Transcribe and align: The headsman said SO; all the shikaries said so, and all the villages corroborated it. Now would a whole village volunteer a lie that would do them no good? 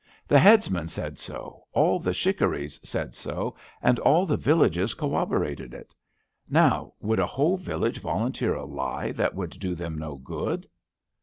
The 0.27 0.39
headsman 0.39 0.87
said 0.87 1.19
SO; 1.19 1.65
all 1.73 1.99
the 1.99 2.09
shikaries 2.11 2.79
said 2.81 3.13
so, 3.13 3.55
and 3.83 3.99
all 3.99 4.25
the 4.25 4.35
villages 4.35 4.95
corroborated 4.95 5.75
it. 5.75 5.93
Now 6.49 6.93
would 6.99 7.19
a 7.19 7.27
whole 7.27 7.55
village 7.55 7.99
volunteer 7.99 8.55
a 8.55 8.65
lie 8.65 9.11
that 9.11 9.35
would 9.35 9.51
do 9.51 9.75
them 9.75 9.99
no 9.99 10.15
good? 10.15 10.67